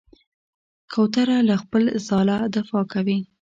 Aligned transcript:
کوتره 0.91 1.37
له 1.49 1.55
خپل 1.63 1.83
ځاله 2.07 2.37
دفاع 2.55 2.83
کوي. 2.93 3.19